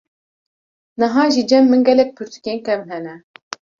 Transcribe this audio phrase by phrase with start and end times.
[0.99, 3.15] niha jî cem min gelek pirtukên kevn hene.